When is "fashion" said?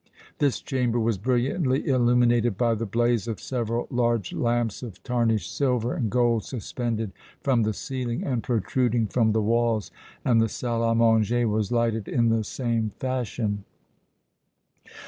12.97-13.63